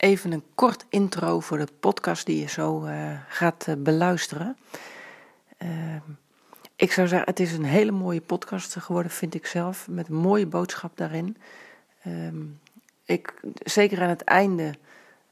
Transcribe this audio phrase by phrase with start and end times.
[0.00, 4.56] even een kort intro voor de podcast die je zo uh, gaat uh, beluisteren.
[5.62, 5.68] Uh,
[6.76, 10.14] ik zou zeggen, het is een hele mooie podcast geworden, vind ik zelf, met een
[10.14, 11.36] mooie boodschap daarin.
[12.02, 12.42] Ehm,
[13.04, 13.34] ik,
[13.64, 14.74] zeker aan het einde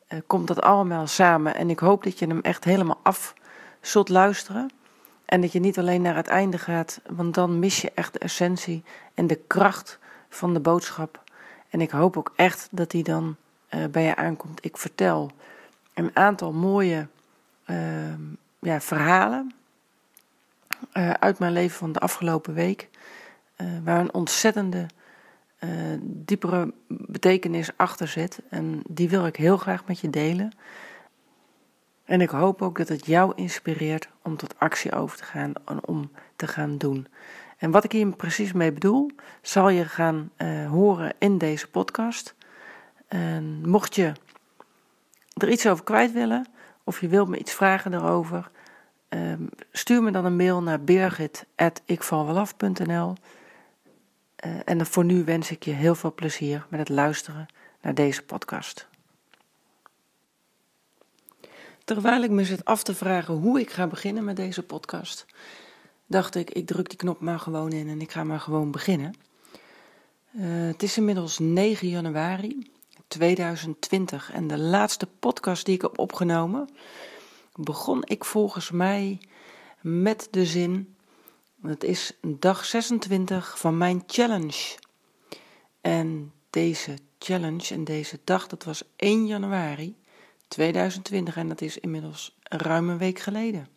[0.08, 3.34] uh, komt dat allemaal samen en ik hoop dat je hem echt helemaal af
[3.80, 4.70] zult luisteren.
[5.24, 8.18] En dat je niet alleen naar het einde gaat, want dan mis je echt de
[8.18, 9.98] essentie en de kracht
[10.28, 11.22] van de boodschap.
[11.68, 13.36] En ik hoop ook echt dat die dan
[13.70, 14.64] uh, bij je aankomt.
[14.64, 15.30] Ik vertel
[15.94, 17.06] een aantal mooie
[17.66, 17.76] uh,
[18.58, 19.54] ja, verhalen
[20.92, 22.88] uh, uit mijn leven van de afgelopen week,
[23.84, 24.86] waar een ontzettende
[26.00, 28.40] diepere betekenis achter zit.
[28.50, 30.52] En die wil ik heel graag met je delen.
[32.04, 35.86] En ik hoop ook dat het jou inspireert om tot actie over te gaan en
[35.86, 37.06] om te gaan doen.
[37.56, 39.10] En wat ik hier precies mee bedoel,
[39.42, 40.30] zal je gaan
[40.70, 42.34] horen in deze podcast.
[43.08, 44.12] En mocht je
[45.36, 46.46] er iets over kwijt willen,
[46.84, 48.50] of je wilt me iets vragen daarover,
[49.08, 53.14] um, stuur me dan een mail naar birgit.ikvalwelaf.nl.
[54.46, 57.46] Uh, en voor nu wens ik je heel veel plezier met het luisteren
[57.82, 58.88] naar deze podcast.
[61.84, 65.26] Terwijl ik me zit af te vragen hoe ik ga beginnen met deze podcast,
[66.06, 69.14] dacht ik, ik druk die knop maar gewoon in en ik ga maar gewoon beginnen.
[70.32, 72.76] Uh, het is inmiddels 9 januari
[73.08, 74.32] 2020.
[74.32, 76.68] En de laatste podcast die ik heb opgenomen,
[77.54, 79.20] begon ik volgens mij
[79.80, 80.96] met de zin:
[81.62, 84.76] Het is dag 26 van mijn challenge.
[85.80, 89.96] En deze challenge en deze dag, dat was 1 januari
[90.48, 93.68] 2020 en dat is inmiddels ruim een week geleden.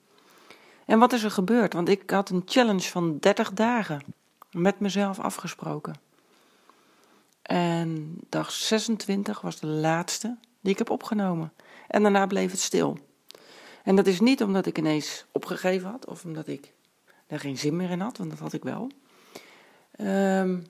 [0.86, 1.74] En wat is er gebeurd?
[1.74, 4.02] Want ik had een challenge van 30 dagen
[4.52, 6.11] met mezelf afgesproken.
[7.42, 11.54] En dag 26 was de laatste die ik heb opgenomen.
[11.88, 12.98] En daarna bleef het stil.
[13.84, 16.74] En dat is niet omdat ik ineens opgegeven had of omdat ik
[17.28, 18.92] er geen zin meer in had, want dat had ik wel.
[20.00, 20.66] Um,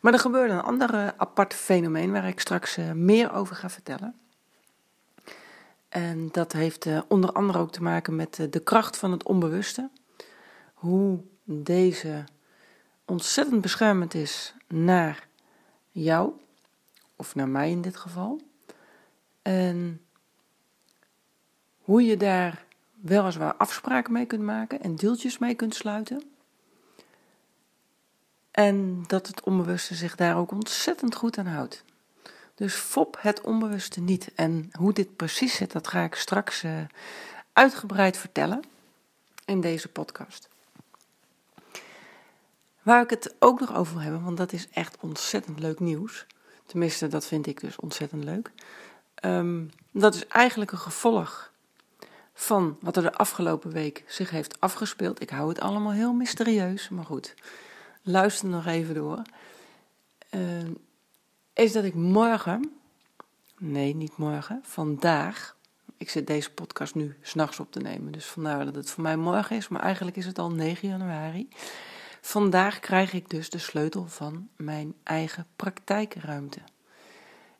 [0.00, 4.14] maar er gebeurde een ander apart fenomeen waar ik straks uh, meer over ga vertellen.
[5.88, 9.90] En dat heeft uh, onder andere ook te maken met de kracht van het onbewuste.
[10.74, 12.24] Hoe deze
[13.04, 15.27] ontzettend beschermend is naar
[15.90, 16.32] jou,
[17.16, 18.40] of naar mij in dit geval.
[19.42, 20.00] En
[21.78, 22.64] hoe je daar
[23.00, 26.22] weliswaar afspraken mee kunt maken en deeltjes mee kunt sluiten.
[28.50, 31.84] En dat het onbewuste zich daar ook ontzettend goed aan houdt.
[32.54, 34.34] Dus fop het onbewuste niet.
[34.34, 36.80] En hoe dit precies zit, dat ga ik straks uh,
[37.52, 38.62] uitgebreid vertellen
[39.44, 40.47] in deze podcast.
[42.88, 46.26] Waar ik het ook nog over wil hebben, want dat is echt ontzettend leuk nieuws.
[46.66, 48.50] Tenminste, dat vind ik dus ontzettend leuk.
[49.24, 51.52] Um, dat is eigenlijk een gevolg
[52.34, 55.20] van wat er de afgelopen week zich heeft afgespeeld.
[55.20, 57.34] Ik hou het allemaal heel mysterieus, maar goed.
[58.02, 59.22] Luister nog even door.
[60.30, 60.40] Uh,
[61.52, 62.72] is dat ik morgen,
[63.58, 65.56] nee, niet morgen, vandaag.
[65.96, 69.16] Ik zit deze podcast nu s'nachts op te nemen, dus vandaar dat het voor mij
[69.16, 71.48] morgen is, maar eigenlijk is het al 9 januari.
[72.20, 76.60] Vandaag krijg ik dus de sleutel van mijn eigen praktijkruimte.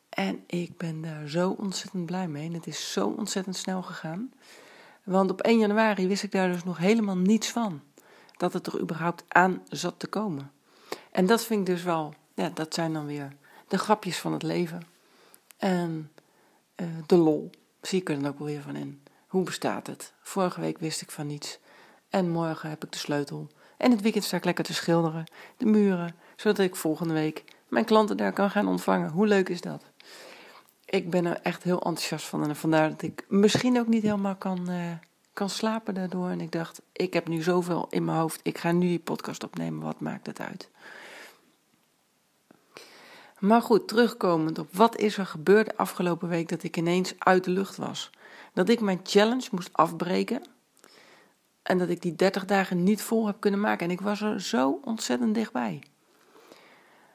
[0.09, 2.51] En ik ben daar zo ontzettend blij mee.
[2.51, 4.33] Het is zo ontzettend snel gegaan.
[5.03, 7.81] Want op 1 januari wist ik daar dus nog helemaal niets van.
[8.37, 10.51] Dat het er überhaupt aan zat te komen.
[11.11, 13.35] En dat vind ik dus wel, ja, dat zijn dan weer
[13.67, 14.87] de grapjes van het leven.
[15.57, 16.11] En
[16.75, 17.49] uh, de lol,
[17.81, 19.03] zie ik er dan ook wel weer van in.
[19.27, 20.13] Hoe bestaat het?
[20.21, 21.59] Vorige week wist ik van niets.
[22.09, 25.23] En morgen heb ik de sleutel en het weekend sta ik lekker te schilderen,
[25.57, 29.09] de muren, zodat ik volgende week mijn klanten daar kan gaan ontvangen.
[29.09, 29.83] Hoe leuk is dat?
[30.85, 34.35] Ik ben er echt heel enthousiast van en vandaar dat ik misschien ook niet helemaal
[34.35, 34.91] kan, uh,
[35.33, 36.29] kan slapen daardoor.
[36.29, 39.43] En ik dacht, ik heb nu zoveel in mijn hoofd, ik ga nu die podcast
[39.43, 40.69] opnemen, wat maakt het uit?
[43.39, 47.43] Maar goed, terugkomend op wat is er gebeurd de afgelopen week dat ik ineens uit
[47.43, 48.09] de lucht was.
[48.53, 50.43] Dat ik mijn challenge moest afbreken
[51.69, 53.85] en dat ik die 30 dagen niet vol heb kunnen maken.
[53.85, 55.83] En ik was er zo ontzettend dichtbij.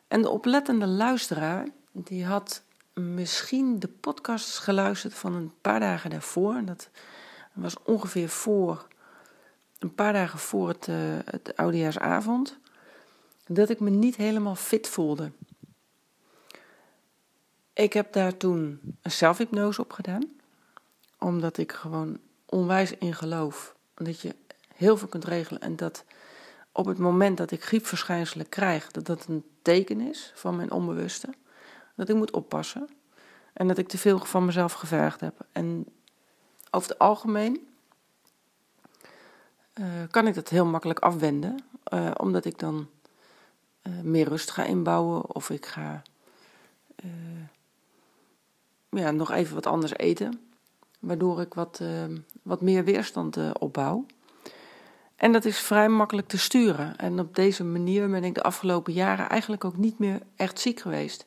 [0.09, 2.63] En de oplettende luisteraar, die had
[2.93, 6.55] misschien de podcast geluisterd van een paar dagen daarvoor.
[6.55, 6.89] En dat
[7.53, 8.87] was ongeveer voor,
[9.79, 12.59] een paar dagen voor het, uh, het oudejaarsavond.
[13.47, 15.31] Dat ik me niet helemaal fit voelde.
[17.73, 20.23] Ik heb daar toen een zelfhypnose op gedaan.
[21.19, 24.35] Omdat ik gewoon onwijs in geloof dat je
[24.75, 25.61] heel veel kunt regelen.
[25.61, 26.05] En dat
[26.73, 31.29] op het moment dat ik griepverschijnselen krijg, dat dat een teken is van mijn onbewuste.
[31.97, 32.89] Dat ik moet oppassen.
[33.53, 35.47] En dat ik te veel van mezelf gevergd heb.
[35.53, 35.87] En
[36.71, 37.69] over het algemeen
[39.75, 41.65] uh, kan ik dat heel makkelijk afwenden.
[41.93, 42.89] Uh, omdat ik dan
[43.83, 46.03] uh, meer rust ga inbouwen of ik ga
[48.89, 50.41] ja, nog even wat anders eten.
[50.99, 51.83] Waardoor ik wat,
[52.43, 54.07] wat meer weerstand opbouw.
[55.25, 56.97] En dat is vrij makkelijk te sturen.
[56.97, 60.81] En op deze manier ben ik de afgelopen jaren eigenlijk ook niet meer echt ziek
[60.81, 61.27] geweest.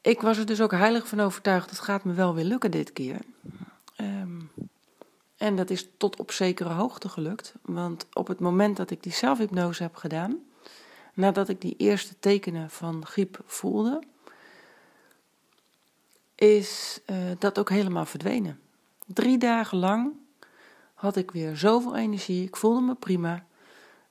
[0.00, 2.92] Ik was er dus ook heilig van overtuigd, het gaat me wel weer lukken dit
[2.92, 3.18] keer.
[3.96, 4.50] Um,
[5.36, 7.54] en dat is tot op zekere hoogte gelukt.
[7.62, 10.38] Want op het moment dat ik die zelfhypnose heb gedaan,
[11.14, 14.02] nadat ik die eerste tekenen van griep voelde,
[16.34, 18.60] is uh, dat ook helemaal verdwenen.
[19.06, 20.12] Drie dagen lang
[20.98, 22.46] had ik weer zoveel energie.
[22.46, 23.46] Ik voelde me prima.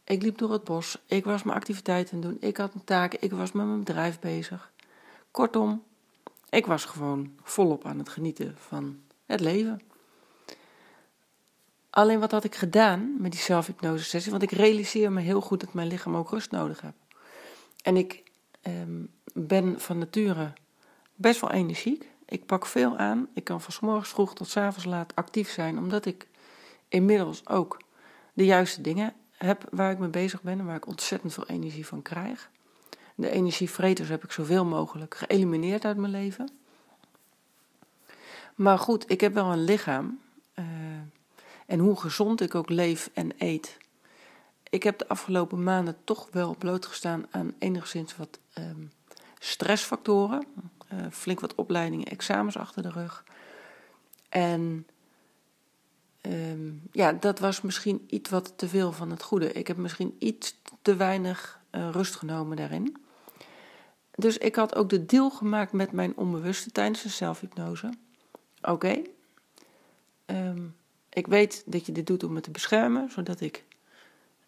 [0.03, 0.97] Ik liep door het bos.
[1.05, 2.37] Ik was mijn activiteiten aan doen.
[2.39, 3.21] Ik had een taken.
[3.21, 4.71] Ik was met mijn bedrijf bezig.
[5.31, 5.83] Kortom,
[6.49, 9.81] ik was gewoon volop aan het genieten van het leven.
[11.89, 14.31] Alleen wat had ik gedaan met die zelfhypnose sessie?
[14.31, 17.25] Want ik realiseer me heel goed dat mijn lichaam ook rust nodig heeft.
[17.81, 18.23] En ik
[18.61, 20.53] ehm, ben van nature
[21.15, 22.09] best wel energiek.
[22.25, 23.27] Ik pak veel aan.
[23.33, 26.27] Ik kan van s morgens vroeg tot s avonds laat actief zijn, omdat ik
[26.87, 27.81] inmiddels ook
[28.33, 31.85] de juiste dingen heb waar ik mee bezig ben en waar ik ontzettend veel energie
[31.85, 32.49] van krijg.
[33.15, 36.49] De energievreters heb ik zoveel mogelijk geëlimineerd uit mijn leven.
[38.55, 40.19] Maar goed, ik heb wel een lichaam.
[40.55, 40.65] Uh,
[41.65, 43.77] en hoe gezond ik ook leef en eet.
[44.69, 48.91] Ik heb de afgelopen maanden toch wel blootgestaan aan enigszins wat um,
[49.39, 50.45] stressfactoren.
[50.93, 53.23] Uh, flink wat opleidingen, examens achter de rug.
[54.29, 54.87] En
[56.21, 59.51] um, ja, dat was misschien iets wat te veel van het goede.
[59.51, 62.97] Ik heb misschien iets te weinig uh, rust genomen daarin.
[64.15, 67.89] Dus ik had ook de deal gemaakt met mijn onbewuste tijdens de zelfhypnose.
[68.61, 69.01] Oké,
[70.25, 70.75] um,
[71.09, 73.63] ik weet dat je dit doet om me te beschermen, zodat ik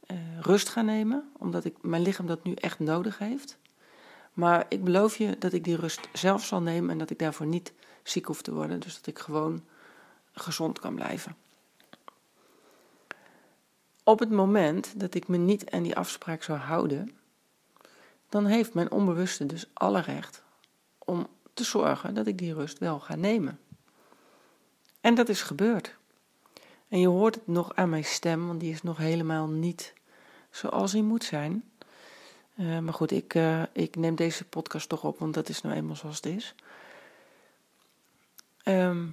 [0.07, 3.57] uh, rust ga nemen, omdat ik, mijn lichaam dat nu echt nodig heeft.
[4.33, 7.45] Maar ik beloof je dat ik die rust zelf zal nemen en dat ik daarvoor
[7.45, 7.73] niet
[8.03, 8.79] ziek hoef te worden.
[8.79, 9.63] Dus dat ik gewoon
[10.31, 11.35] gezond kan blijven.
[14.09, 17.17] Op het moment dat ik me niet aan die afspraak zou houden,
[18.29, 20.43] dan heeft mijn onbewuste dus alle recht
[20.97, 23.59] om te zorgen dat ik die rust wel ga nemen.
[25.01, 25.95] En dat is gebeurd.
[26.87, 29.93] En je hoort het nog aan mijn stem, want die is nog helemaal niet
[30.49, 31.63] zoals hij moet zijn.
[32.55, 35.75] Uh, maar goed, ik, uh, ik neem deze podcast toch op, want dat is nou
[35.75, 36.55] eenmaal zoals het is.
[38.63, 39.11] Um,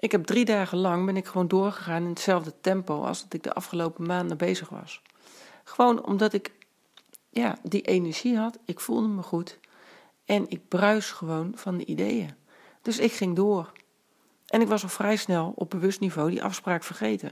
[0.00, 3.42] ik heb drie dagen lang ben ik gewoon doorgegaan in hetzelfde tempo als dat ik
[3.42, 5.02] de afgelopen maanden bezig was.
[5.64, 6.52] Gewoon omdat ik
[7.30, 9.58] ja, die energie had, ik voelde me goed
[10.24, 12.34] en ik bruis gewoon van de ideeën.
[12.82, 13.72] Dus ik ging door.
[14.46, 17.30] En ik was al vrij snel op bewust niveau die afspraak vergeten.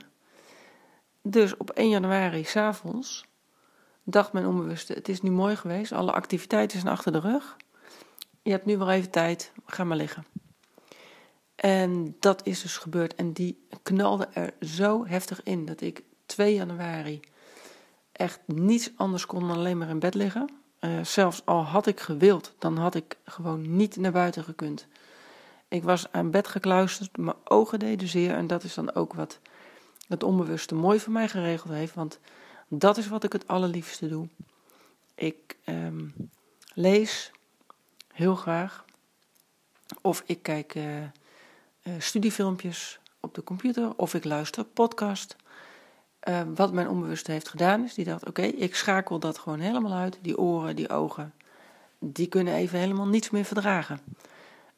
[1.23, 3.27] Dus op 1 januari s'avonds
[4.05, 7.57] dacht mijn onbewuste: Het is nu mooi geweest, alle activiteiten zijn achter de rug.
[8.43, 10.25] Je hebt nu wel even tijd, ga maar liggen.
[11.61, 13.15] En dat is dus gebeurd.
[13.15, 17.21] En die knalde er zo heftig in dat ik 2 januari
[18.13, 20.51] echt niets anders kon dan alleen maar in bed liggen.
[20.81, 24.87] Uh, zelfs al had ik gewild, dan had ik gewoon niet naar buiten gekund.
[25.69, 28.35] Ik was aan bed gekluisterd, mijn ogen deden zeer.
[28.35, 29.39] En dat is dan ook wat
[30.09, 31.95] het onbewuste mooi voor mij geregeld heeft.
[31.95, 32.19] Want
[32.69, 34.29] dat is wat ik het allerliefste doe.
[35.15, 36.15] Ik um,
[36.75, 37.31] lees
[38.13, 38.85] heel graag.
[40.01, 40.85] Of ik kijk uh,
[41.99, 43.93] studiefilmpjes op de computer.
[43.97, 45.37] Of ik luister podcast.
[46.29, 49.93] Uh, wat mijn onbewuste heeft gedaan is, die dacht, oké, ik schakel dat gewoon helemaal
[49.93, 50.19] uit.
[50.23, 51.35] Die oren, die ogen,
[51.99, 54.01] die kunnen even helemaal niets meer verdragen.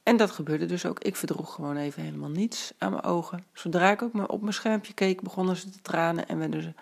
[0.02, 0.98] En dat gebeurde dus ook.
[0.98, 3.44] Ik verdroeg gewoon even helemaal niets aan mijn ogen.
[3.52, 6.72] Zodra ik ook maar op mijn schermpje keek, begonnen ze te tranen en werden ze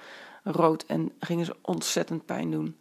[0.42, 2.76] rood en gingen ze ontzettend pijn doen.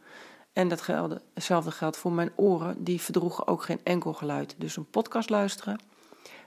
[0.53, 0.87] En dat
[1.33, 4.55] hetzelfde geldt voor mijn oren, die verdroegen ook geen enkel geluid.
[4.57, 5.79] Dus een podcast luisteren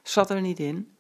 [0.03, 0.97] zat er niet in.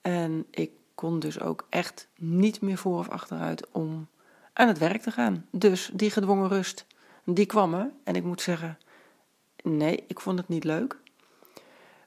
[0.00, 4.08] En ik kon dus ook echt niet meer voor of achteruit om
[4.52, 5.46] aan het werk te gaan.
[5.50, 6.86] Dus die gedwongen rust,
[7.24, 7.90] die kwam er.
[8.04, 8.78] En ik moet zeggen,
[9.62, 10.98] nee, ik vond het niet leuk.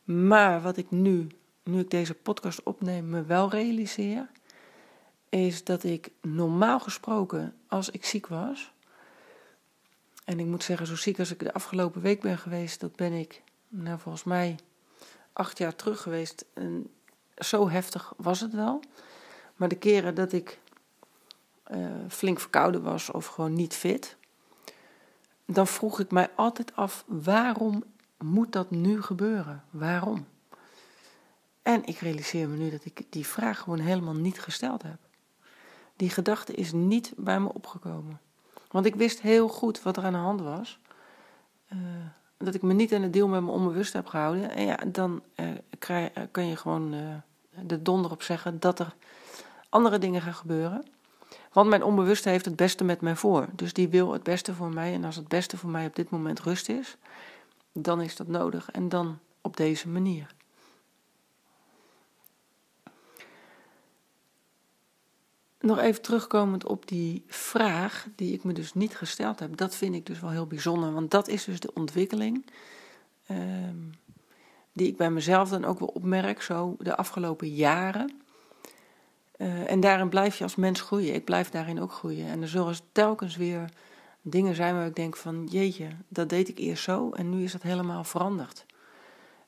[0.04, 1.28] Maar wat ik nu,
[1.64, 4.30] nu ik deze podcast opneem, me wel realiseer,
[5.30, 8.74] is dat ik normaal gesproken, als ik ziek was,
[10.26, 13.14] en ik moet zeggen, zo ziek als ik de afgelopen week ben geweest, dat ben
[13.14, 14.56] ik, nou volgens mij,
[15.34, 16.46] acht jaar terug geweest.
[16.54, 16.90] En
[17.38, 18.82] zo heftig was het wel.
[19.56, 20.60] Maar de keren dat ik
[21.72, 24.16] uh, flink verkouden was of gewoon niet fit,
[25.46, 27.84] dan vroeg ik mij altijd af waarom
[28.18, 29.64] moet dat nu gebeuren?
[29.70, 30.26] Waarom?
[31.62, 34.98] En ik realiseer me nu dat ik die vraag gewoon helemaal niet gesteld heb.
[35.96, 38.20] Die gedachte is niet bij me opgekomen.
[38.72, 40.80] Want ik wist heel goed wat er aan de hand was.
[42.44, 44.56] Dat ik me niet aan het deel met mijn onbewust heb gehouden.
[44.56, 45.48] En ja, dan uh,
[45.80, 47.00] krijg, kan je gewoon uh,
[47.66, 48.96] de donder op zeggen dat er
[49.70, 50.86] andere dingen gaan gebeuren.
[51.52, 53.48] Want mijn onbewuste heeft het beste met mij voor.
[53.56, 54.94] Dus die wil het beste voor mij.
[54.94, 56.98] En als het beste voor mij op dit moment rust is,
[57.72, 58.72] dan is dat nodig.
[58.72, 60.36] En dan op deze manier.
[65.64, 69.58] Nog even terugkomend op die vraag die ik me dus niet gesteld heb.
[69.58, 70.94] Dat vind ik dus wel heel bijzonder.
[70.94, 72.46] Want dat is dus de ontwikkeling
[73.28, 73.76] ehm,
[74.74, 78.22] die ik bij mezelf dan ook wel opmerk zo de afgelopen jaren.
[79.38, 81.14] Uh, en daarin blijf je als mens groeien.
[81.14, 82.28] Ik blijf daarin ook groeien.
[82.28, 83.70] En er zullen telkens weer
[84.22, 87.52] dingen zijn waar ik denk van jeetje, dat deed ik eerst zo en nu is
[87.52, 88.66] dat helemaal veranderd.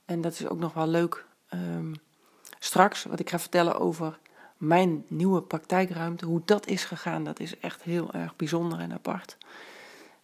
[0.05, 1.25] En dat is ook nog wel leuk.
[1.53, 1.93] Um,
[2.60, 4.19] straks, wat ik ga vertellen over
[4.57, 9.38] mijn nieuwe praktijkruimte, hoe dat is gegaan, dat is echt heel erg bijzonder en apart.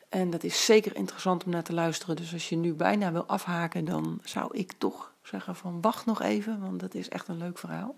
[0.10, 2.16] En dat is zeker interessant om naar te luisteren.
[2.16, 6.22] Dus als je nu bijna wil afhaken, dan zou ik toch zeggen van wacht nog
[6.22, 7.96] even, want dat is echt een leuk verhaal.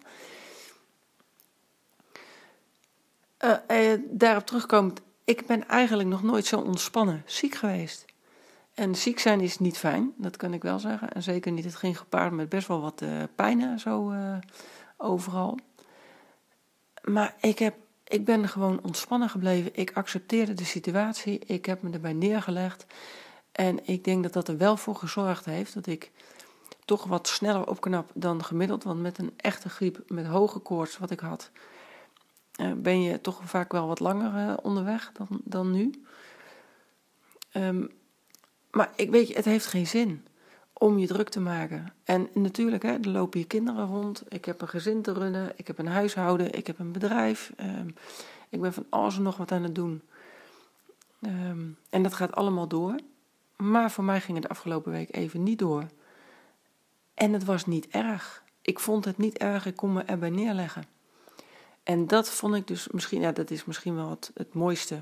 [3.40, 8.06] Uh, uh, daarop terugkomend, ik ben eigenlijk nog nooit zo ontspannen ziek geweest.
[8.74, 11.12] En ziek zijn is niet fijn, dat kan ik wel zeggen.
[11.12, 14.13] En zeker niet, het ging gepaard met best wel wat uh, pijnen zo
[14.98, 15.58] overal.
[17.04, 17.76] Maar ik, heb,
[18.08, 19.72] ik ben gewoon ontspannen gebleven.
[19.76, 21.40] Ik accepteerde de situatie.
[21.40, 22.86] Ik heb me erbij neergelegd.
[23.52, 26.12] En ik denk dat dat er wel voor gezorgd heeft dat ik
[26.86, 28.84] toch wat sneller opknap dan gemiddeld.
[28.84, 31.52] Want met een echte griep, met hoge koorts wat ik had,
[32.56, 36.04] eh, ben je toch vaak wel wat langer eh, onderweg dan, dan nu.
[37.54, 37.92] Um,
[38.72, 40.28] maar ik weet het heeft geen zin
[40.74, 41.94] om je druk te maken.
[42.03, 44.24] En natuurlijk, hè, er lopen je kinderen rond.
[44.27, 45.51] Ik heb een gezin te runnen.
[45.56, 46.53] Ik heb een huishouden.
[46.53, 47.51] Ik heb een bedrijf.
[47.60, 47.96] Um,
[48.50, 50.01] ik ben van alles nog wat aan het doen.
[51.22, 52.96] Um, en dat gaat allemaal door.
[53.56, 55.88] Maar voor mij ging het de afgelopen week even niet door.
[57.13, 58.44] En het was niet erg.
[58.62, 59.65] Ik vond het niet erg.
[59.65, 60.84] Ik kon me erbij neerleggen.
[61.84, 65.01] En dat vond ik dus misschien, ja, dat is misschien wel het, het mooiste.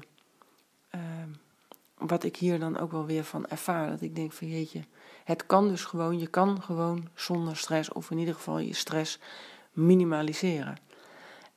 [0.96, 1.41] Um,
[2.08, 3.90] wat ik hier dan ook wel weer van ervaar.
[3.90, 4.84] Dat ik denk van jeetje,
[5.24, 9.20] het kan dus gewoon, je kan gewoon zonder stress, of in ieder geval je stress
[9.72, 10.78] minimaliseren.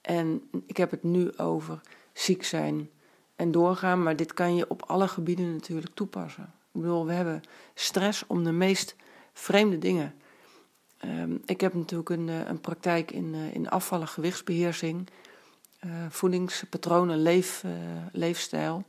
[0.00, 1.80] En ik heb het nu over
[2.12, 2.90] ziek zijn
[3.36, 6.52] en doorgaan, maar dit kan je op alle gebieden natuurlijk toepassen.
[6.72, 7.42] Ik bedoel, we hebben
[7.74, 8.96] stress om de meest
[9.32, 10.14] vreemde dingen.
[11.04, 15.08] Um, ik heb natuurlijk een, eh, een praktijk in, uh, in afvallen, gewichtsbeheersing,
[15.86, 17.64] uh, voedingspatronen, leef,
[18.12, 18.84] leefstijl.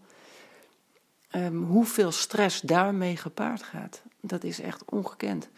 [1.36, 4.02] Um, hoeveel stress daarmee gepaard gaat.
[4.22, 5.50] Dat is echt ongekend.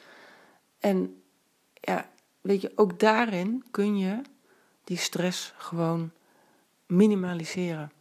[0.79, 1.22] En
[1.74, 2.10] ja,
[2.41, 4.22] weet je, ook daarin kun je
[4.84, 6.12] die stress gewoon
[6.86, 7.91] minimaliseren.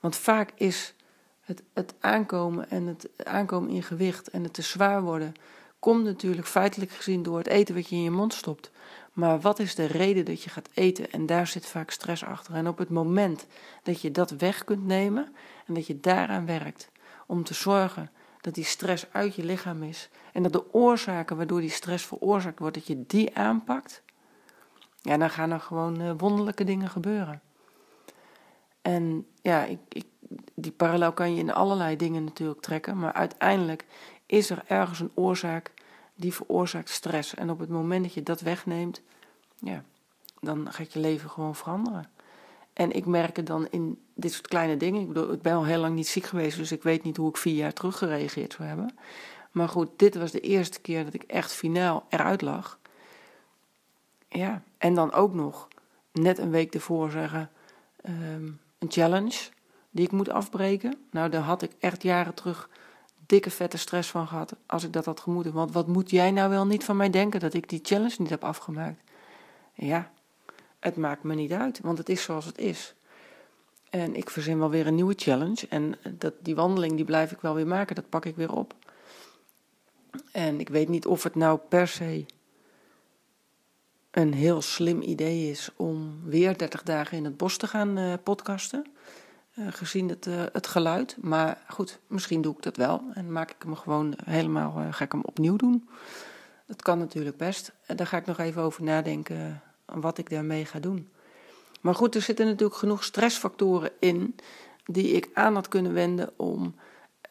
[0.00, 0.94] Want vaak is
[1.40, 5.34] het, het aankomen en het aankomen in gewicht en het te zwaar worden,
[5.78, 8.70] komt natuurlijk feitelijk gezien door het eten wat je in je mond stopt.
[9.12, 11.10] Maar wat is de reden dat je gaat eten?
[11.10, 12.54] En daar zit vaak stress achter.
[12.54, 13.46] En op het moment
[13.82, 15.34] dat je dat weg kunt nemen
[15.66, 16.90] en dat je daaraan werkt,
[17.26, 21.60] om te zorgen dat die stress uit je lichaam is en dat de oorzaken waardoor
[21.60, 24.02] die stress veroorzaakt wordt, dat je die aanpakt,
[25.00, 27.42] ja, dan gaan er gewoon uh, wonderlijke dingen gebeuren.
[28.82, 30.06] En ja, ik, ik,
[30.54, 33.86] die parallel kan je in allerlei dingen natuurlijk trekken, maar uiteindelijk
[34.26, 35.72] is er ergens een oorzaak
[36.14, 37.34] die veroorzaakt stress.
[37.34, 39.02] En op het moment dat je dat wegneemt,
[39.58, 39.84] ja,
[40.40, 42.10] dan gaat je leven gewoon veranderen.
[42.74, 45.00] En ik merk het dan in dit soort kleine dingen.
[45.00, 47.28] Ik bedoel, ik ben al heel lang niet ziek geweest, dus ik weet niet hoe
[47.28, 48.94] ik vier jaar terug gereageerd zou hebben.
[49.50, 52.78] Maar goed, dit was de eerste keer dat ik echt finaal eruit lag.
[54.28, 55.68] Ja, en dan ook nog
[56.12, 57.50] net een week ervoor zeggen:
[58.08, 59.48] um, een challenge
[59.90, 60.96] die ik moet afbreken.
[61.10, 62.68] Nou, daar had ik echt jaren terug
[63.26, 65.52] dikke vette stress van gehad als ik dat had gemoeten.
[65.52, 68.30] Want wat moet jij nou wel niet van mij denken dat ik die challenge niet
[68.30, 69.00] heb afgemaakt?
[69.74, 70.10] Ja,
[70.84, 72.94] het maakt me niet uit, want het is zoals het is.
[73.90, 75.66] En ik verzin wel weer een nieuwe challenge.
[75.68, 78.74] En dat, die wandeling die blijf ik wel weer maken, dat pak ik weer op.
[80.32, 82.26] En ik weet niet of het nou per se
[84.10, 88.12] een heel slim idee is om weer 30 dagen in het bos te gaan uh,
[88.22, 88.86] podcasten.
[89.54, 91.16] Uh, gezien het, het geluid.
[91.20, 93.02] Maar goed, misschien doe ik dat wel.
[93.12, 95.88] En maak ik hem gewoon helemaal, ga ik hem opnieuw doen.
[96.66, 97.72] Dat kan natuurlijk best.
[97.86, 99.62] En daar ga ik nog even over nadenken
[100.00, 101.08] wat ik daarmee ga doen.
[101.80, 104.36] Maar goed, er zitten natuurlijk genoeg stressfactoren in
[104.84, 106.74] die ik aan had kunnen wenden om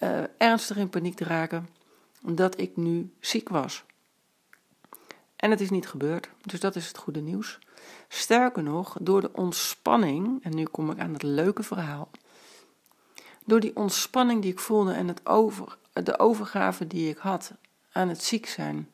[0.03, 1.69] uh, ernstig in paniek te raken.
[2.21, 3.83] dat ik nu ziek was.
[5.35, 7.59] En het is niet gebeurd, dus dat is het goede nieuws.
[8.07, 12.09] Sterker nog, door de ontspanning, en nu kom ik aan het leuke verhaal.
[13.45, 17.53] Door die ontspanning die ik voelde en het over, de overgave die ik had
[17.91, 18.89] aan het ziek zijn,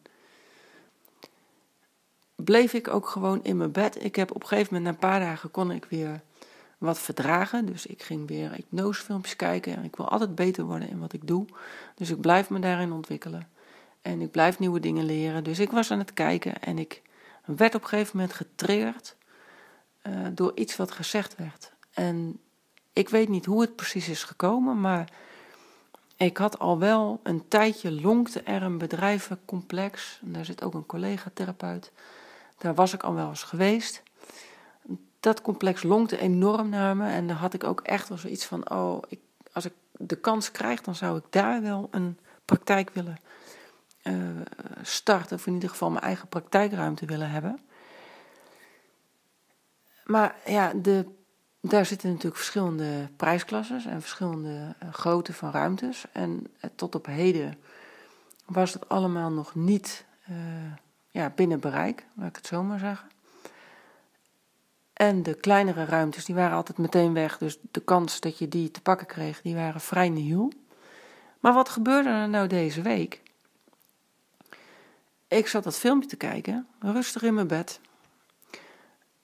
[2.43, 4.03] bleef ik ook gewoon in mijn bed.
[4.03, 6.21] Ik heb op een gegeven moment, na een paar dagen, kon ik weer
[6.77, 7.65] wat verdragen.
[7.65, 9.75] Dus ik ging weer hypnosefilmpjes kijken.
[9.75, 11.45] En ik wil altijd beter worden in wat ik doe.
[11.95, 13.49] Dus ik blijf me daarin ontwikkelen.
[14.01, 15.43] En ik blijf nieuwe dingen leren.
[15.43, 17.01] Dus ik was aan het kijken en ik
[17.45, 19.15] werd op een gegeven moment getriggerd
[20.03, 21.71] uh, door iets wat gezegd werd.
[21.93, 22.39] En
[22.93, 25.11] ik weet niet hoe het precies is gekomen, maar
[26.17, 30.19] ik had al wel een tijdje longte er een bedrijvencomplex.
[30.25, 31.91] En daar zit ook een collega-therapeut.
[32.59, 34.03] Daar was ik al wel eens geweest.
[35.19, 37.09] Dat complex longte enorm naar me.
[37.09, 39.19] En daar had ik ook echt wel zoiets van: oh, ik,
[39.53, 43.17] als ik de kans krijg, dan zou ik daar wel een praktijk willen
[44.03, 44.15] uh,
[44.81, 45.37] starten.
[45.37, 47.59] Of in ieder geval mijn eigen praktijkruimte willen hebben.
[50.05, 51.05] Maar ja, de,
[51.61, 56.05] daar zitten natuurlijk verschillende prijsklasses en verschillende uh, grootte van ruimtes.
[56.11, 57.57] En uh, tot op heden
[58.45, 60.05] was het allemaal nog niet
[61.19, 63.09] ja, binnen bereik, laat ik het zo maar zeggen.
[64.93, 67.37] En de kleinere ruimtes, die waren altijd meteen weg.
[67.37, 70.49] Dus de kans dat je die te pakken kreeg, die waren vrij nieuw.
[71.39, 73.21] Maar wat gebeurde er nou deze week?
[75.27, 77.79] Ik zat dat filmpje te kijken, rustig in mijn bed.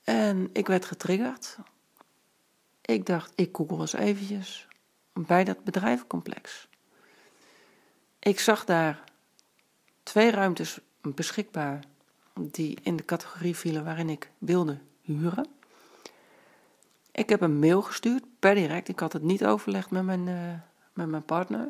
[0.04, 1.58] En ik werd getriggerd.
[2.82, 4.68] Ik dacht, ik google eens eventjes
[5.14, 6.68] bij dat bedrijvencomplex.
[8.20, 9.04] Ik zag daar
[10.04, 10.80] twee ruimtes
[11.14, 11.80] beschikbaar
[12.34, 15.48] die in de categorie vielen waarin ik wilde huren.
[17.12, 18.88] Ik heb een mail gestuurd per direct.
[18.88, 20.54] Ik had het niet overlegd met mijn, uh,
[20.94, 21.70] met mijn partner.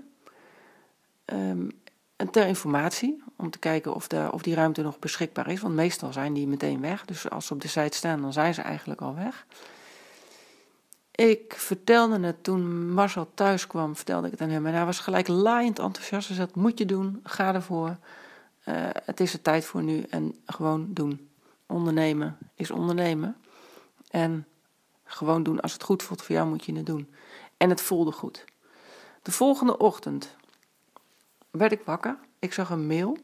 [1.26, 1.72] Um,
[2.16, 5.62] en ter informatie, om te kijken of, de, of die ruimte nog beschikbaar is.
[5.62, 7.06] Want meestal zijn die meteen weg.
[7.06, 9.46] Dus als ze op de site staan, dan zijn ze eigenlijk al weg.
[11.12, 14.66] Ik vertelde het toen Marcel thuis kwam, vertelde ik het aan hem.
[14.66, 16.30] En hij was gelijk laaiend enthousiast.
[16.30, 17.98] Hij moet je doen, ga ervoor.
[18.66, 21.30] Uh, het is er tijd voor nu en gewoon doen.
[21.66, 23.38] Ondernemen is ondernemen.
[24.10, 24.48] En
[25.04, 27.14] gewoon doen, als het goed voelt voor jou, moet je het doen.
[27.58, 28.46] En het voelde goed.
[29.22, 30.36] De volgende ochtend
[31.52, 32.18] werd ik wakker.
[32.40, 33.18] Ik zag een mail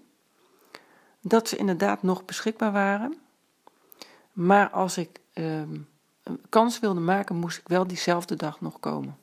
[1.21, 3.19] dat ze inderdaad nog beschikbaar waren.
[4.33, 5.77] Maar als ik ehm,
[6.23, 9.17] een kans wilde maken, moest ik wel diezelfde dag nog komen.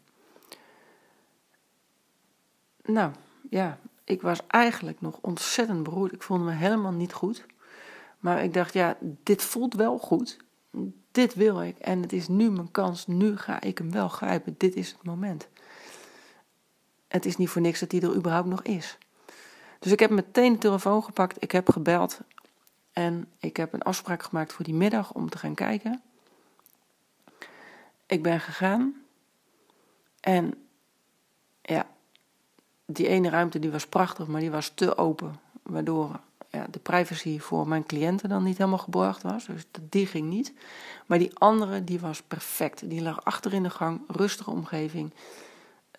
[2.83, 3.13] Nou,
[3.51, 3.79] ja,
[4.09, 6.13] ik was eigenlijk nog ontzettend beroerd.
[6.13, 7.47] Ik voelde me helemaal niet goed.
[8.19, 10.37] Maar ik dacht, ja, dit voelt wel goed.
[11.11, 11.79] Dit wil ik.
[11.79, 13.07] En het is nu mijn kans.
[13.07, 14.55] Nu ga ik hem wel grijpen.
[14.59, 15.49] Dit is het moment.
[17.09, 18.99] Het is niet voor niks dat hij er überhaupt nog is.
[19.79, 21.43] Dus ik heb meteen de telefoon gepakt.
[21.43, 22.21] Ik heb gebeld.
[22.93, 26.03] En ik heb een afspraak gemaakt voor die middag om te gaan kijken.
[28.07, 29.03] Ik ben gegaan.
[30.21, 30.67] En
[31.63, 31.87] ja,
[32.91, 35.41] die ene ruimte die was prachtig, maar die was te open.
[35.63, 36.21] Waardoor
[36.51, 39.47] ja, de privacy voor mijn cliënten dan niet helemaal geborgd was.
[39.47, 40.53] Dus die ging niet.
[41.07, 42.91] Maar die andere, die was perfect.
[42.91, 45.13] Die lag achter in de gang, rustige omgeving,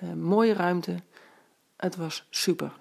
[0.04, 0.96] uh, mooie ruimte.
[1.76, 2.72] Het was super.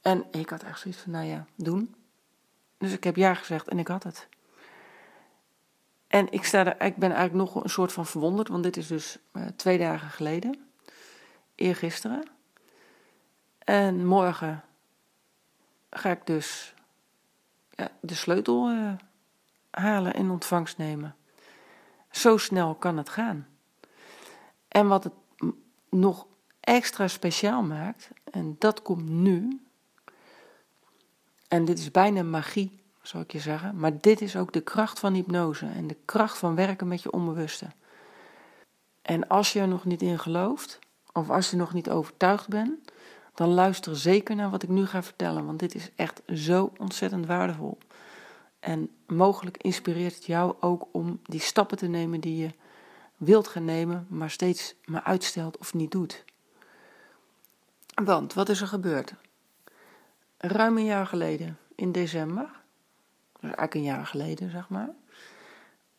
[0.00, 1.94] En ik had echt zoiets van, nou ja, doen.
[2.78, 4.28] Dus ik heb ja gezegd en ik had het.
[6.06, 8.86] En ik, sta er, ik ben eigenlijk nog een soort van verwonderd, want dit is
[8.86, 10.58] dus uh, twee dagen geleden,
[11.54, 12.24] eergisteren.
[13.70, 14.62] En morgen
[15.90, 16.74] ga ik dus
[17.70, 18.92] ja, de sleutel uh,
[19.70, 21.16] halen en ontvangst nemen.
[22.10, 23.46] Zo snel kan het gaan.
[24.68, 25.12] En wat het
[25.88, 26.26] nog
[26.60, 29.60] extra speciaal maakt, en dat komt nu,
[31.48, 34.98] en dit is bijna magie, zou ik je zeggen, maar dit is ook de kracht
[34.98, 37.66] van hypnose en de kracht van werken met je onbewuste.
[39.02, 40.78] En als je er nog niet in gelooft,
[41.12, 42.90] of als je nog niet overtuigd bent,
[43.40, 47.26] dan luister zeker naar wat ik nu ga vertellen, want dit is echt zo ontzettend
[47.26, 47.78] waardevol.
[48.58, 52.50] En mogelijk inspireert het jou ook om die stappen te nemen die je
[53.16, 56.24] wilt gaan nemen, maar steeds maar uitstelt of niet doet.
[57.94, 59.14] Want wat is er gebeurd?
[60.36, 62.50] Ruim een jaar geleden, in december,
[63.32, 64.90] dus eigenlijk een jaar geleden zeg maar,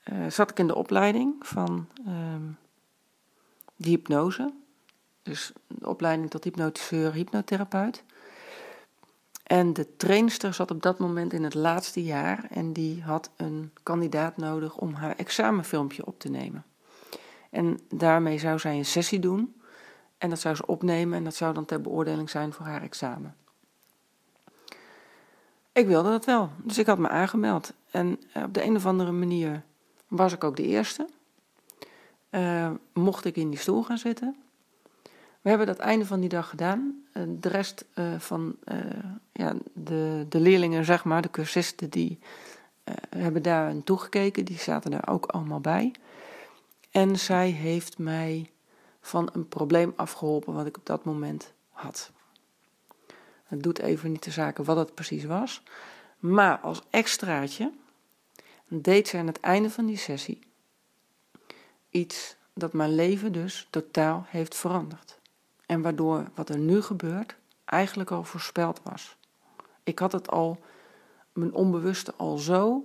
[0.03, 2.57] uh, zat ik in de opleiding van um,
[3.75, 4.53] de hypnose.
[5.23, 8.03] Dus de opleiding tot hypnotiseur, hypnotherapeut.
[9.43, 13.71] En de trainster zat op dat moment in het laatste jaar en die had een
[13.83, 16.65] kandidaat nodig om haar examenfilmpje op te nemen.
[17.49, 19.55] En daarmee zou zij een sessie doen
[20.17, 23.35] en dat zou ze opnemen en dat zou dan ter beoordeling zijn voor haar examen.
[25.71, 26.49] ik wilde dat wel.
[26.63, 27.73] Dus ik had me aangemeld.
[27.91, 29.63] En eh, op de een of andere manier
[30.07, 31.07] was ik ook de eerste.
[32.29, 34.35] Uh, mocht ik in die stoel gaan zitten.
[35.41, 37.03] We hebben dat einde van die dag gedaan.
[37.13, 38.55] Uh, de rest uh, van
[39.31, 42.19] ja, de, de leerlingen, zeg maar, de cursisten, die
[43.09, 44.45] hebben daar aan toegekeken.
[44.45, 45.91] Die zaten daar ook allemaal bij.
[46.91, 48.51] En zij heeft mij
[49.01, 52.11] van een probleem afgeholpen wat ik op dat moment had.
[53.43, 55.63] Het doet even niet de zaken wat het precies was.
[56.19, 57.71] Maar als extraatje
[58.67, 60.39] deed ze aan het einde van die sessie
[61.89, 65.19] iets dat mijn leven dus totaal heeft veranderd.
[65.71, 69.17] En waardoor wat er nu gebeurt eigenlijk al voorspeld was.
[69.83, 70.59] Ik had het al,
[71.33, 72.81] mijn onbewuste al zo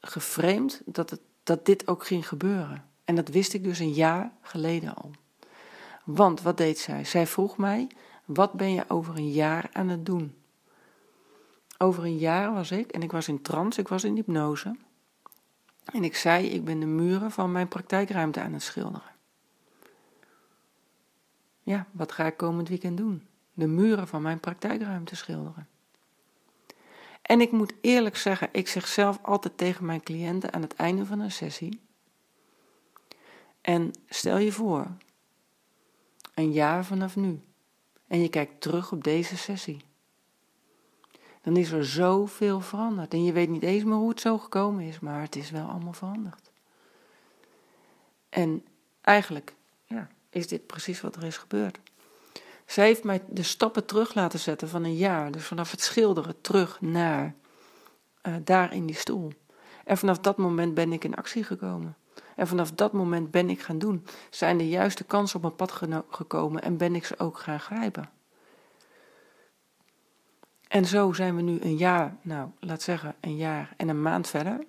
[0.00, 2.84] geframed dat, dat dit ook ging gebeuren.
[3.04, 5.10] En dat wist ik dus een jaar geleden al.
[6.04, 7.04] Want wat deed zij?
[7.04, 7.88] Zij vroeg mij:
[8.24, 10.34] wat ben je over een jaar aan het doen?
[11.78, 14.76] Over een jaar was ik, en ik was in trance, ik was in hypnose.
[15.84, 19.18] En ik zei: Ik ben de muren van mijn praktijkruimte aan het schilderen.
[21.70, 23.26] Ja, wat ga ik komend weekend doen?
[23.52, 25.68] De muren van mijn praktijkruimte schilderen.
[27.22, 31.06] En ik moet eerlijk zeggen, ik zeg zelf altijd tegen mijn cliënten aan het einde
[31.06, 31.80] van een sessie:
[33.60, 34.86] en stel je voor,
[36.34, 37.40] een jaar vanaf nu,
[38.06, 39.84] en je kijkt terug op deze sessie.
[41.42, 43.12] Dan is er zoveel veranderd.
[43.12, 45.68] En je weet niet eens meer hoe het zo gekomen is, maar het is wel
[45.68, 46.50] allemaal veranderd.
[48.28, 48.64] En
[49.00, 49.54] eigenlijk
[50.30, 51.78] is dit precies wat er is gebeurd.
[52.66, 55.30] Zij heeft mij de stappen terug laten zetten van een jaar.
[55.30, 57.34] Dus vanaf het schilderen terug naar
[58.22, 59.32] uh, daar in die stoel.
[59.84, 61.96] En vanaf dat moment ben ik in actie gekomen.
[62.36, 64.06] En vanaf dat moment ben ik gaan doen.
[64.30, 68.10] Zijn de juiste kansen op mijn pad gekomen en ben ik ze ook gaan grijpen.
[70.68, 74.28] En zo zijn we nu een jaar, nou laat zeggen een jaar en een maand
[74.28, 74.64] verder.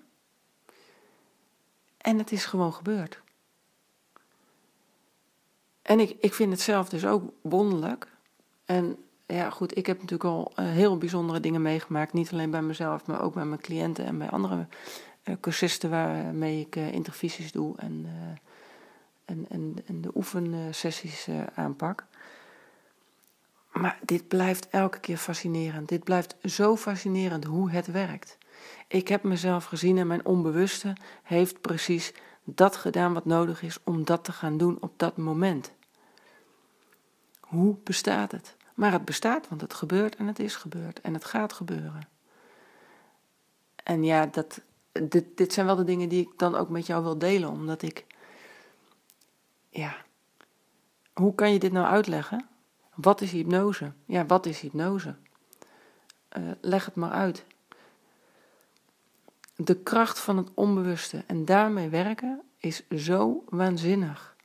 [1.97, 3.21] En het is gewoon gebeurd.
[5.81, 8.07] En ik, ik vind het zelf dus ook wonderlijk.
[8.65, 12.13] En ja, goed, ik heb natuurlijk al uh, heel bijzondere dingen meegemaakt.
[12.13, 14.67] Niet alleen bij mezelf, maar ook bij mijn cliënten en bij andere
[15.23, 18.07] uh, cursisten waarmee ik uh, intervisies doe en,
[19.25, 22.05] en, en, en, de oefensessies aanpak.
[23.71, 25.89] Maar dit blijft elke keer fascinerend.
[25.89, 28.37] Dit blijft zo fascinerend hoe het werkt.
[28.87, 32.13] Ik heb mezelf gezien en mijn onbewuste heeft precies
[32.43, 35.71] dat gedaan wat nodig is om dat te gaan doen op dat moment.
[37.39, 38.55] Hoe bestaat het?
[38.73, 42.07] Maar het bestaat, want het gebeurt en het is gebeurd en het gaat gebeuren.
[43.83, 47.03] En ja, dat, dit, dit zijn wel de dingen die ik dan ook met jou
[47.03, 48.05] wil delen, omdat ik,
[49.69, 49.95] ja,
[51.13, 52.47] hoe kan je dit nou uitleggen?
[52.95, 53.91] Wat is hypnose?
[54.05, 55.15] Ja, wat is hypnose?
[56.37, 57.45] Uh, leg het maar uit.
[59.63, 64.35] De kracht van het onbewuste en daarmee werken is zo waanzinnig.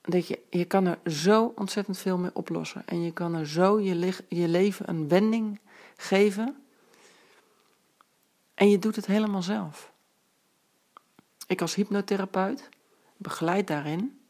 [0.00, 2.82] Dat je, je kan er zo ontzettend veel mee oplossen.
[2.86, 5.60] En je kan er zo je, je leven een wending
[5.96, 6.56] geven
[8.54, 9.92] en je doet het helemaal zelf.
[11.46, 12.68] Ik als hypnotherapeut
[13.16, 14.20] begeleid daarin,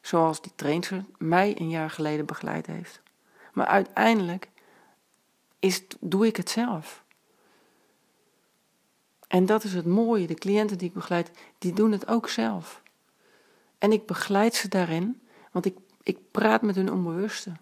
[0.00, 3.02] zoals die trainer mij een jaar geleden begeleid heeft.
[3.52, 4.48] Maar uiteindelijk
[5.58, 7.03] is, doe ik het zelf.
[9.34, 10.26] En dat is het mooie.
[10.26, 12.82] De cliënten die ik begeleid, die doen het ook zelf.
[13.78, 17.52] En ik begeleid ze daarin, want ik, ik praat met hun onbewuste.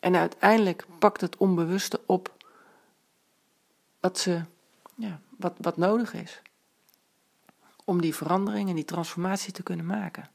[0.00, 2.32] En uiteindelijk pakt het onbewuste op
[4.00, 4.42] wat ze
[4.94, 6.42] ja, wat, wat nodig is.
[7.84, 10.30] Om die verandering en die transformatie te kunnen maken.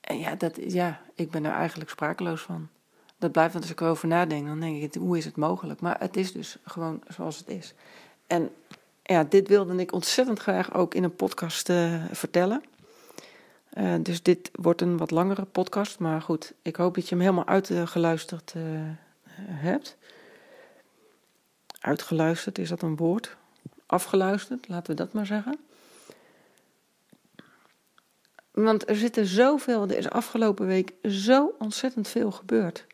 [0.00, 2.68] En ja, dat, ja, ik ben er eigenlijk sprakeloos van.
[3.16, 5.80] Dat blijft, want als ik erover nadenk, dan denk ik, hoe is het mogelijk?
[5.80, 7.74] Maar het is dus gewoon zoals het is.
[8.26, 8.50] En
[9.02, 12.62] ja, dit wilde ik ontzettend graag ook in een podcast uh, vertellen.
[13.78, 15.98] Uh, dus dit wordt een wat langere podcast.
[15.98, 18.62] Maar goed, ik hoop dat je hem helemaal uitgeluisterd uh,
[19.50, 19.96] hebt
[21.84, 23.36] uitgeluisterd, is dat een woord?
[23.86, 25.58] Afgeluisterd, laten we dat maar zeggen.
[28.50, 32.86] Want er zitten zoveel, er is afgelopen week zo ontzettend veel gebeurd.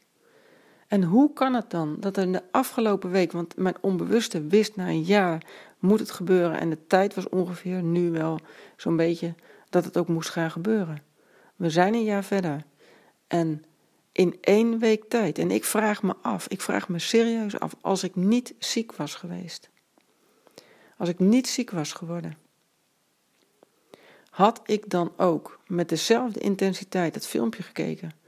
[0.90, 4.76] En hoe kan het dan dat er in de afgelopen week, want mijn onbewuste wist
[4.76, 5.46] na een jaar
[5.78, 8.38] moet het gebeuren en de tijd was ongeveer nu wel
[8.76, 9.34] zo'n beetje
[9.68, 11.02] dat het ook moest gaan gebeuren.
[11.56, 12.64] We zijn een jaar verder
[13.26, 13.64] en
[14.12, 15.38] in één week tijd.
[15.38, 19.14] En ik vraag me af, ik vraag me serieus af, als ik niet ziek was
[19.14, 19.70] geweest,
[20.96, 22.38] als ik niet ziek was geworden,
[24.30, 28.19] had ik dan ook met dezelfde intensiteit het filmpje gekeken?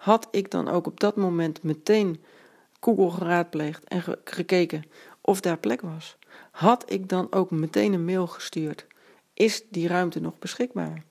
[0.00, 2.22] Had ik dan ook op dat moment meteen
[2.80, 4.84] Google geraadpleegd en gekeken
[5.20, 6.16] of daar plek was.
[6.50, 8.86] Had ik dan ook meteen een mail gestuurd?
[9.34, 11.04] Is die ruimte nog beschikbaar?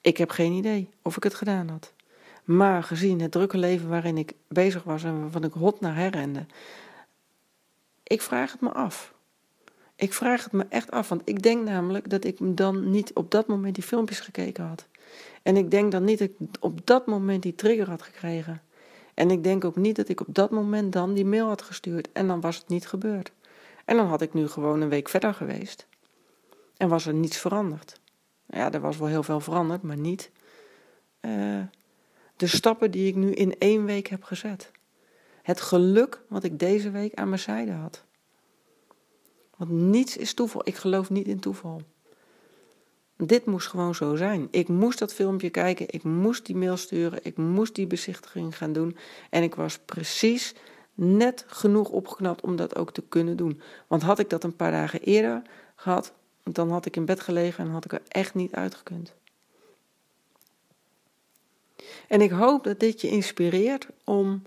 [0.00, 1.92] Ik heb geen idee of ik het gedaan had.
[2.44, 6.46] Maar gezien het drukke leven waarin ik bezig was en waarvan ik hot naar herrende,
[8.02, 9.14] ik vraag het me af.
[9.96, 13.30] Ik vraag het me echt af, want ik denk namelijk dat ik dan niet op
[13.30, 14.86] dat moment die filmpjes gekeken had.
[15.42, 18.62] En ik denk dan niet dat ik op dat moment die trigger had gekregen.
[19.14, 22.12] En ik denk ook niet dat ik op dat moment dan die mail had gestuurd
[22.12, 23.32] en dan was het niet gebeurd.
[23.84, 25.86] En dan had ik nu gewoon een week verder geweest.
[26.76, 28.00] En was er niets veranderd.
[28.46, 30.30] Ja, er was wel heel veel veranderd, maar niet
[31.20, 31.62] uh,
[32.36, 34.70] de stappen die ik nu in één week heb gezet.
[35.42, 38.04] Het geluk wat ik deze week aan mijn zijde had.
[39.56, 40.60] Want niets is toeval.
[40.64, 41.82] Ik geloof niet in toeval.
[43.16, 44.48] Dit moest gewoon zo zijn.
[44.50, 48.72] Ik moest dat filmpje kijken, ik moest die mail sturen, ik moest die bezichtiging gaan
[48.72, 48.96] doen.
[49.30, 50.54] En ik was precies
[50.94, 53.60] net genoeg opgeknapt om dat ook te kunnen doen.
[53.86, 55.42] Want had ik dat een paar dagen eerder
[55.74, 59.14] gehad, dan had ik in bed gelegen en had ik er echt niet uitgekund.
[62.08, 64.42] En ik hoop dat dit je inspireert om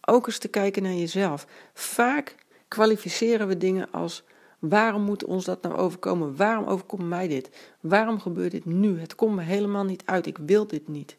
[0.00, 1.46] ook eens te kijken naar jezelf.
[1.74, 2.34] Vaak
[2.68, 4.24] kwalificeren we dingen als
[4.68, 6.36] waarom moet ons dat nou overkomen?
[6.36, 7.74] Waarom overkomt mij dit?
[7.80, 9.00] Waarom gebeurt dit nu?
[9.00, 10.26] Het komt me helemaal niet uit.
[10.26, 11.16] Ik wil dit niet.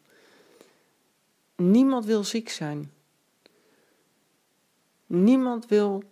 [1.56, 2.92] Niemand wil ziek zijn.
[5.06, 6.02] Niemand wil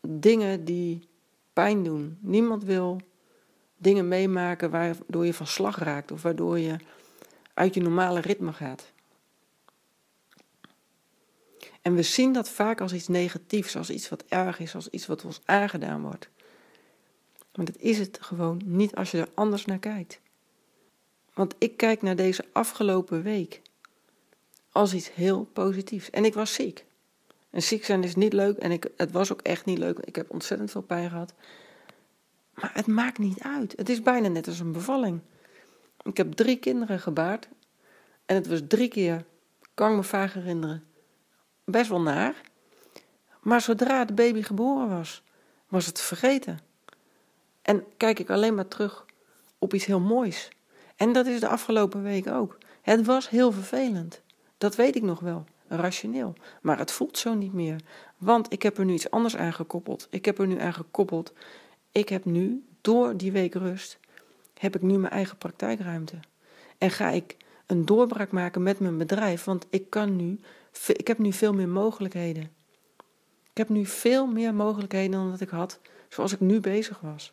[0.00, 1.08] dingen die
[1.52, 2.18] pijn doen.
[2.20, 3.00] Niemand wil
[3.76, 6.76] dingen meemaken waardoor je van slag raakt of waardoor je
[7.54, 8.92] uit je normale ritme gaat.
[11.82, 15.06] En we zien dat vaak als iets negatiefs, als iets wat erg is, als iets
[15.06, 16.28] wat ons aangedaan wordt.
[17.54, 20.20] Maar dat is het gewoon niet als je er anders naar kijkt.
[21.34, 23.62] Want ik kijk naar deze afgelopen week
[24.72, 26.10] als iets heel positiefs.
[26.10, 26.84] En ik was ziek.
[27.50, 29.98] En ziek zijn is niet leuk en ik, het was ook echt niet leuk.
[29.98, 31.34] Ik heb ontzettend veel pijn gehad.
[32.54, 33.72] Maar het maakt niet uit.
[33.76, 35.20] Het is bijna net als een bevalling.
[36.02, 37.48] Ik heb drie kinderen gebaard.
[38.26, 39.24] En het was drie keer,
[39.74, 40.84] kan me vaak herinneren,
[41.64, 42.40] best wel naar.
[43.40, 45.22] Maar zodra de baby geboren was,
[45.68, 46.58] was het vergeten.
[47.64, 49.04] En kijk ik alleen maar terug
[49.58, 50.48] op iets heel moois.
[50.96, 52.58] En dat is de afgelopen week ook.
[52.82, 54.20] Het was heel vervelend.
[54.58, 56.34] Dat weet ik nog wel, rationeel.
[56.62, 57.80] Maar het voelt zo niet meer.
[58.16, 60.06] Want ik heb er nu iets anders aan gekoppeld.
[60.10, 61.32] Ik heb er nu aan gekoppeld.
[61.92, 63.98] Ik heb nu, door die week rust,
[64.58, 66.16] heb ik nu mijn eigen praktijkruimte.
[66.78, 69.44] En ga ik een doorbraak maken met mijn bedrijf.
[69.44, 70.40] Want ik kan nu,
[70.86, 72.42] ik heb nu veel meer mogelijkheden.
[73.50, 77.32] Ik heb nu veel meer mogelijkheden dan dat ik had zoals ik nu bezig was.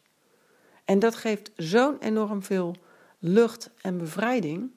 [0.85, 2.75] En dat geeft zo'n enorm veel
[3.19, 4.71] lucht en bevrijding.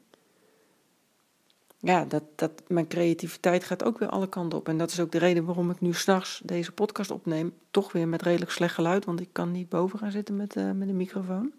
[1.78, 4.68] Ja, dat, dat, mijn creativiteit gaat ook weer alle kanten op.
[4.68, 7.52] En dat is ook de reden waarom ik nu s'nachts deze podcast opneem.
[7.70, 10.70] Toch weer met redelijk slecht geluid, want ik kan niet boven gaan zitten met, uh,
[10.70, 11.52] met een microfoon.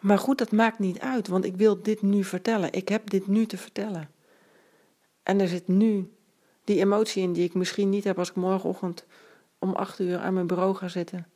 [0.00, 2.72] Maar goed, dat maakt niet uit, want ik wil dit nu vertellen.
[2.72, 4.10] Ik heb dit nu te vertellen.
[5.22, 6.12] En er zit nu
[6.64, 9.04] die emotie in die ik misschien niet heb als ik morgenochtend
[9.58, 11.26] om acht uur aan mijn bureau ga zitten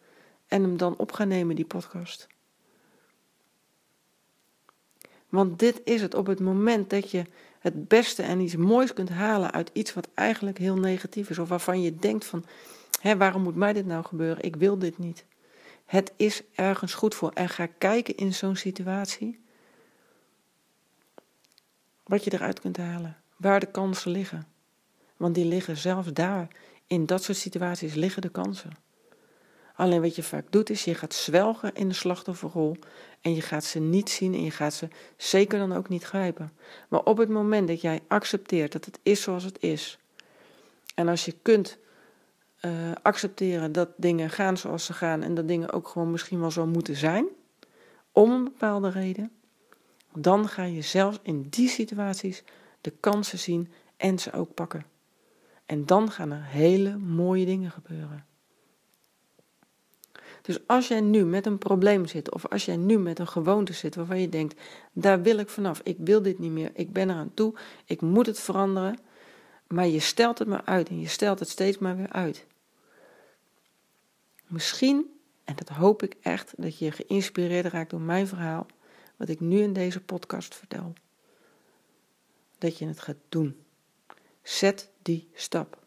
[0.49, 2.27] en hem dan op ga nemen, die podcast.
[5.29, 7.25] Want dit is het op het moment dat je
[7.59, 11.49] het beste en iets moois kunt halen uit iets wat eigenlijk heel negatief is, of
[11.49, 12.45] waarvan je denkt van,
[13.01, 14.45] hé, waarom moet mij dit nou gebeuren?
[14.45, 15.25] Ik wil dit niet.
[15.85, 17.31] Het is ergens goed voor.
[17.31, 19.41] En ga kijken in zo'n situatie
[22.03, 24.47] wat je eruit kunt halen, waar de kansen liggen.
[25.17, 26.49] Want die liggen zelfs daar,
[26.87, 28.86] in dat soort situaties liggen de kansen.
[29.77, 32.77] Alleen wat je vaak doet is je gaat zwelgen in de slachtofferrol
[33.21, 36.53] en je gaat ze niet zien en je gaat ze zeker dan ook niet grijpen.
[36.89, 39.99] Maar op het moment dat jij accepteert dat het is zoals het is
[40.95, 41.79] en als je kunt
[42.61, 46.51] uh, accepteren dat dingen gaan zoals ze gaan en dat dingen ook gewoon misschien wel
[46.51, 47.27] zo moeten zijn,
[48.13, 49.31] om een bepaalde reden,
[50.15, 52.45] dan ga je zelfs in die situaties
[52.81, 54.87] de kansen zien en ze ook pakken.
[55.67, 58.27] En dan gaan er hele mooie dingen gebeuren.
[60.47, 63.73] Dus als jij nu met een probleem zit, of als jij nu met een gewoonte
[63.73, 64.61] zit waarvan je denkt:
[64.93, 67.55] daar wil ik vanaf, ik wil dit niet meer, ik ben eraan toe,
[67.85, 68.99] ik moet het veranderen,
[69.67, 72.47] maar je stelt het maar uit en je stelt het steeds maar weer uit.
[74.47, 78.67] Misschien, en dat hoop ik echt, dat je geïnspireerd raakt door mijn verhaal,
[79.17, 80.93] wat ik nu in deze podcast vertel.
[82.59, 83.65] Dat je het gaat doen.
[84.43, 85.79] Zet die stap.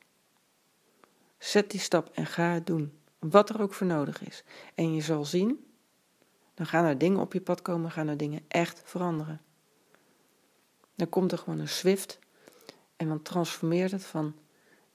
[1.38, 2.99] Zet die stap en ga het doen.
[3.20, 4.44] Wat er ook voor nodig is.
[4.76, 5.66] En je zal zien,
[6.54, 9.42] dan gaan er dingen op je pad komen, gaan er dingen echt veranderen.
[10.96, 12.20] Dan komt er gewoon een Swift
[12.96, 14.36] En dan transformeert het van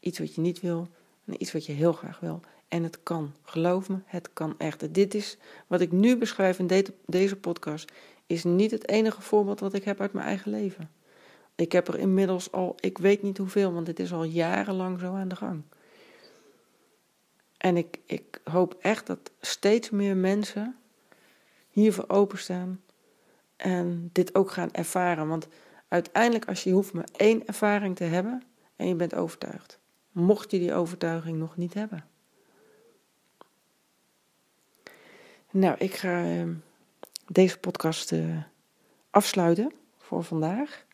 [0.00, 0.88] iets wat je niet wil
[1.24, 2.40] naar iets wat je heel graag wil.
[2.68, 3.34] En het kan.
[3.42, 4.94] Geloof me, het kan echt.
[4.94, 7.92] Dit is wat ik nu beschrijf in deze podcast,
[8.26, 10.90] is niet het enige voorbeeld wat ik heb uit mijn eigen leven.
[11.54, 15.14] Ik heb er inmiddels al, ik weet niet hoeveel, want dit is al jarenlang zo
[15.14, 15.62] aan de gang.
[17.64, 20.76] En ik, ik hoop echt dat steeds meer mensen
[21.70, 22.80] hiervoor openstaan
[23.56, 25.28] en dit ook gaan ervaren.
[25.28, 25.48] Want
[25.88, 28.42] uiteindelijk, als je hoeft maar één ervaring te hebben
[28.76, 29.78] en je bent overtuigd.
[30.12, 32.04] Mocht je die overtuiging nog niet hebben.
[35.50, 36.48] Nou, ik ga uh,
[37.26, 38.42] deze podcast uh,
[39.10, 40.84] afsluiten voor vandaag.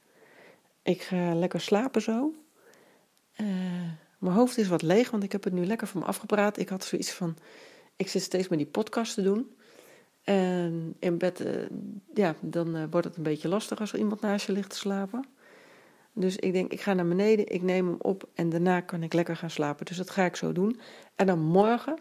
[0.83, 2.35] Ik ga lekker slapen zo.
[3.37, 6.59] Uh, mijn hoofd is wat leeg, want ik heb het nu lekker van me afgepraat.
[6.59, 7.37] Ik had zoiets van,
[7.97, 9.55] ik zit steeds met die podcast te doen.
[10.23, 11.67] En in bed, uh,
[12.15, 14.77] ja, dan uh, wordt het een beetje lastig als er iemand naast je ligt te
[14.77, 15.25] slapen.
[16.13, 19.13] Dus ik denk, ik ga naar beneden, ik neem hem op en daarna kan ik
[19.13, 19.87] lekker gaan slapen.
[19.87, 20.81] Dus dat ga ik zo doen.
[21.15, 21.99] En dan morgen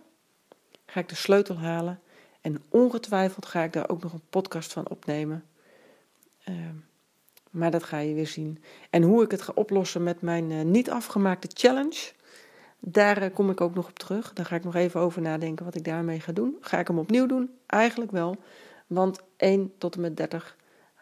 [0.85, 1.99] ga ik de sleutel halen.
[2.41, 5.45] En ongetwijfeld ga ik daar ook nog een podcast van opnemen.
[6.49, 6.55] Uh,
[7.49, 8.63] maar dat ga je weer zien.
[8.89, 12.11] En hoe ik het ga oplossen met mijn uh, niet afgemaakte challenge,
[12.79, 14.33] daar uh, kom ik ook nog op terug.
[14.33, 16.57] Daar ga ik nog even over nadenken wat ik daarmee ga doen.
[16.61, 17.49] Ga ik hem opnieuw doen?
[17.65, 18.35] Eigenlijk wel.
[18.87, 20.57] Want 1 tot en met 30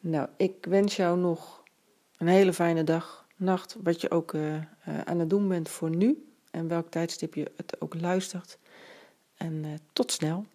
[0.00, 1.62] Nou, ik wens jou nog
[2.16, 4.62] een hele fijne dag, nacht, wat je ook uh, uh,
[5.04, 6.24] aan het doen bent voor nu.
[6.50, 8.58] En welk tijdstip je het ook luistert.
[9.36, 10.46] En uh, tot snel.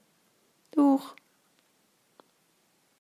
[0.70, 1.14] Doeg!